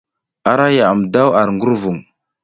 Ara 0.51 0.67
yaʼam 0.77 0.99
daw 1.13 1.29
ar 1.39 1.49
ngurvung. 1.55 2.01